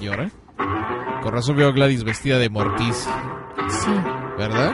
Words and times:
¿Y 0.00 0.08
ahora? 0.08 0.30
Con 1.22 1.32
razón 1.32 1.56
veo 1.56 1.68
a 1.68 1.72
Gladys 1.72 2.04
vestida 2.04 2.38
de 2.38 2.48
Mortis. 2.48 3.06
Sí. 3.68 3.90
¿Verdad? 4.38 4.72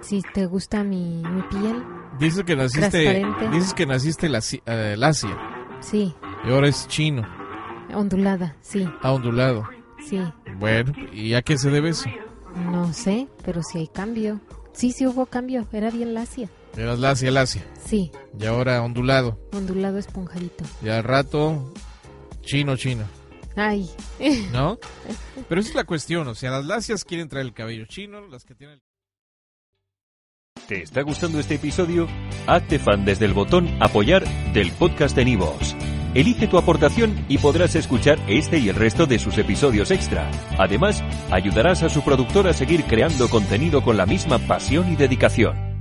Sí, 0.00 0.22
¿te 0.32 0.46
gusta 0.46 0.82
mi, 0.82 1.22
mi 1.22 1.42
piel? 1.42 1.84
Dices 2.18 2.44
que 2.44 2.56
naciste. 2.56 3.24
Dices 3.52 3.74
que 3.74 3.86
naciste 3.86 4.26
en 4.26 4.34
eh, 4.66 4.96
Asia. 5.02 5.36
Sí. 5.80 6.14
Y 6.44 6.50
ahora 6.50 6.68
es 6.68 6.88
chino. 6.88 7.22
Ondulada, 7.94 8.56
sí. 8.62 8.88
Ah, 9.02 9.12
ondulado. 9.12 9.68
Sí. 10.08 10.20
Bueno, 10.58 10.92
¿y 11.12 11.34
a 11.34 11.42
qué 11.42 11.58
se 11.58 11.70
debe 11.70 11.90
eso? 11.90 12.08
No 12.70 12.92
sé, 12.92 13.28
pero 13.44 13.62
sí 13.62 13.78
hay 13.78 13.88
cambio. 13.88 14.40
Sí, 14.72 14.92
sí 14.92 15.06
hubo 15.06 15.26
cambio. 15.26 15.66
Era 15.72 15.90
bien 15.90 16.14
lacia. 16.14 16.48
Eras 16.76 16.98
lacia, 16.98 17.30
lacia. 17.30 17.62
Sí. 17.84 18.10
Y 18.38 18.46
ahora 18.46 18.82
ondulado. 18.82 19.38
Ondulado 19.52 19.98
esponjadito. 19.98 20.64
Y 20.82 20.88
al 20.88 21.04
rato, 21.04 21.72
chino, 22.40 22.76
chino. 22.76 23.04
Ay. 23.56 23.90
¿No? 24.52 24.78
Pero 25.48 25.60
esa 25.60 25.70
es 25.70 25.76
la 25.76 25.84
cuestión, 25.84 26.28
o 26.28 26.34
sea, 26.34 26.50
las 26.50 26.64
lacias 26.64 27.04
quieren 27.04 27.28
traer 27.28 27.46
el 27.46 27.52
cabello 27.52 27.84
chino, 27.86 28.26
las 28.26 28.44
que 28.44 28.54
tienen... 28.54 28.80
¿Te 30.68 30.82
está 30.82 31.02
gustando 31.02 31.40
este 31.40 31.56
episodio? 31.56 32.06
Hazte 32.46 32.78
fan 32.78 33.04
desde 33.04 33.24
el 33.24 33.32
botón 33.32 33.68
apoyar 33.80 34.24
del 34.52 34.70
podcast 34.72 35.16
de 35.16 35.24
Nivos. 35.24 35.74
Elige 36.14 36.46
tu 36.46 36.58
aportación 36.58 37.24
y 37.28 37.38
podrás 37.38 37.74
escuchar 37.74 38.18
este 38.28 38.58
y 38.58 38.68
el 38.68 38.76
resto 38.76 39.06
de 39.06 39.18
sus 39.18 39.38
episodios 39.38 39.90
extra. 39.90 40.30
Además, 40.58 41.02
ayudarás 41.30 41.82
a 41.82 41.88
su 41.88 42.02
productor 42.02 42.46
a 42.48 42.52
seguir 42.52 42.84
creando 42.84 43.28
contenido 43.28 43.82
con 43.82 43.96
la 43.96 44.06
misma 44.06 44.38
pasión 44.38 44.92
y 44.92 44.96
dedicación. 44.96 45.71